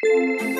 Y 0.00 0.57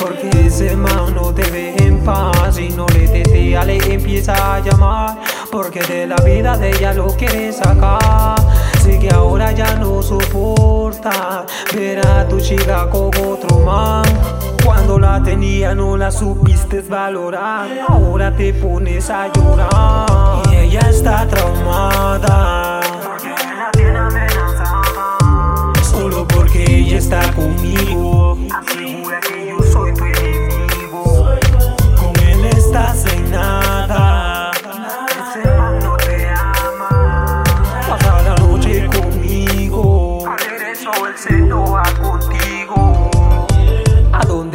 Porque 0.00 0.30
ese 0.46 0.74
man 0.76 1.14
no 1.14 1.34
te 1.34 1.42
ve 1.50 1.74
en 1.76 2.02
paz 2.02 2.58
Y 2.58 2.70
no 2.70 2.86
le 2.86 3.06
tetea, 3.06 3.62
le 3.64 3.76
empieza 3.76 4.54
a 4.54 4.60
llamar 4.60 5.18
Porque 5.52 5.82
de 5.82 6.06
la 6.06 6.16
vida 6.16 6.56
de 6.56 6.70
ella 6.70 6.94
lo 6.94 7.08
quiere 7.08 7.52
sacar. 7.52 8.36
Sé 8.82 8.98
que 8.98 9.10
ahora 9.10 9.52
ya 9.52 9.74
no 9.76 10.02
soporta 10.02 11.44
Ver 11.74 12.06
a 12.06 12.26
tu 12.26 12.40
chica 12.40 12.88
con 12.88 13.08
otro 13.08 13.58
man. 13.60 14.04
Cuando 14.64 14.98
la 14.98 15.22
tenía 15.22 15.74
no 15.74 15.96
la 15.98 16.10
supiste 16.10 16.80
valorar 16.80 17.68
Ahora 17.86 18.34
te 18.34 18.54
pones 18.54 19.10
a 19.10 19.30
llorar 19.30 20.43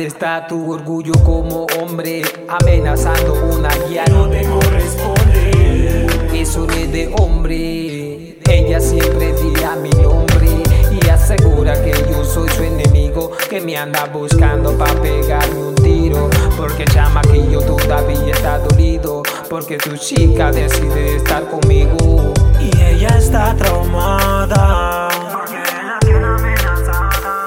está 0.09 0.47
tu 0.47 0.73
orgullo 0.73 1.13
como 1.23 1.67
hombre? 1.79 2.23
Amenazando 2.47 3.33
una 3.53 3.69
guía 3.88 4.05
no 4.09 4.27
te 4.27 4.43
corresponde. 4.43 6.07
Eso 6.33 6.66
no 6.66 6.73
es 6.73 6.91
de 6.91 7.13
hombre. 7.19 8.39
Ella 8.49 8.79
siempre 8.79 9.33
dirá 9.33 9.75
mi 9.75 9.91
nombre 9.91 10.47
y 10.91 11.09
asegura 11.09 11.73
que 11.83 11.91
yo 12.09 12.25
soy 12.25 12.49
su 12.49 12.63
enemigo. 12.63 13.31
Que 13.49 13.61
me 13.61 13.77
anda 13.77 14.05
buscando 14.05 14.75
para 14.77 14.99
pegarme 14.99 15.59
un 15.59 15.75
tiro. 15.75 16.29
Porque 16.57 16.85
chama 16.85 17.21
que 17.21 17.47
yo 17.51 17.61
todavía 17.61 18.33
está 18.33 18.57
dolido. 18.57 19.21
Porque 19.47 19.77
tu 19.77 19.95
chica 19.95 20.51
decide 20.51 21.17
estar 21.17 21.47
conmigo. 21.47 22.33
Y 22.59 22.81
ella 22.81 23.09
está 23.09 23.55
traumada. 23.55 25.09
Porque 25.31 25.53
la 25.53 25.99
tiene 25.99 26.25
amenazada. 26.25 27.45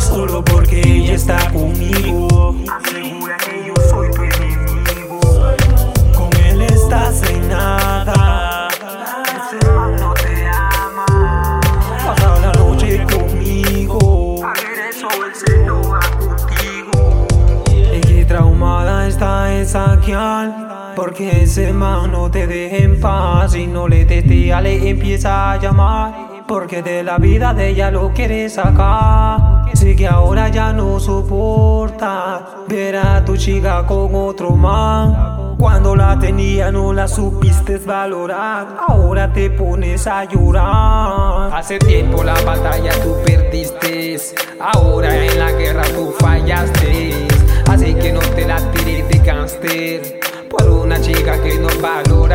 Solo 0.00 0.44
porque 0.44 0.80
ella 0.80 1.14
está 1.14 1.50
Enoja 15.00 16.00
contigo. 16.18 17.26
Traumada 18.26 19.06
está 19.06 19.54
esa 19.54 19.96
guial. 19.96 20.92
Porque 20.96 21.44
ese 21.44 21.72
man 21.72 22.10
no 22.10 22.28
te 22.28 22.48
deja 22.48 22.78
en 22.78 23.00
paz. 23.00 23.54
Y 23.54 23.68
no 23.68 23.86
le 23.86 24.04
tetea, 24.04 24.60
le 24.60 24.88
empieza 24.90 25.52
a 25.52 25.56
llamar. 25.58 26.44
Porque 26.48 26.82
de 26.82 27.04
la 27.04 27.18
vida 27.18 27.54
de 27.54 27.68
ella 27.68 27.92
lo 27.92 28.12
quiere 28.12 28.48
sacar. 28.48 29.66
Sé 29.72 29.94
que 29.94 30.08
ahora 30.08 30.48
ya 30.48 30.72
no 30.72 30.98
soporta 30.98 32.64
ver 32.66 32.96
a 32.96 33.24
tu 33.24 33.36
chica 33.36 33.86
con 33.86 34.12
otro 34.14 34.50
man. 34.50 35.47
Cuando 35.58 35.96
la 35.96 36.16
tenía 36.16 36.70
no 36.70 36.92
la 36.92 37.08
supiste 37.08 37.78
valorar. 37.78 38.76
Ahora 38.86 39.32
te 39.32 39.50
pones 39.50 40.06
a 40.06 40.22
llorar. 40.22 41.52
Hace 41.52 41.80
tiempo 41.80 42.22
la 42.22 42.40
batalla 42.42 42.92
tú 43.02 43.16
perdiste. 43.26 44.16
Ahora 44.60 45.16
en 45.16 45.36
la 45.36 45.50
guerra 45.50 45.82
tú 45.94 46.14
fallaste. 46.20 47.26
Así 47.68 47.92
que 47.94 48.12
no 48.12 48.20
te 48.20 48.46
la 48.46 48.58
tires 48.70 49.08
de 49.08 49.18
gangster 49.18 50.20
por 50.48 50.68
una 50.70 51.00
chica 51.00 51.42
que 51.42 51.58
no 51.58 51.68
valoraste. 51.82 52.27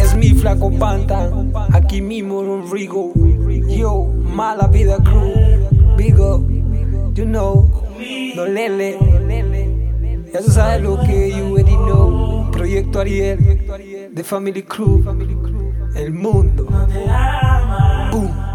Es 0.00 0.14
mi 0.16 0.30
flaco 0.30 0.70
pantan. 0.70 1.52
Aquí 1.72 2.00
mismo 2.00 2.42
en 2.42 2.70
Rigo. 2.70 3.12
Yo, 3.68 4.04
mala 4.04 4.68
vida 4.68 4.98
crew. 4.98 5.32
Big 5.96 6.18
up, 6.20 6.48
you 7.14 7.24
know. 7.24 7.68
No 8.36 8.46
lele. 8.46 8.98
Ya 10.32 10.40
tú 10.40 10.50
sabes 10.50 10.82
lo 10.82 11.00
que 11.00 11.30
you 11.30 11.46
already 11.46 11.76
know. 11.76 12.48
Proyecto 12.52 13.00
Ariel. 13.00 13.38
The 14.14 14.22
Family 14.22 14.62
Crew. 14.62 15.02
El 15.94 16.12
mundo. 16.12 16.66
Boom. 18.12 18.51